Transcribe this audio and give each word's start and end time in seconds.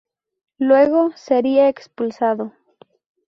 Luego 0.57 1.11
sería 1.15 1.69
expulsado. 1.69 2.53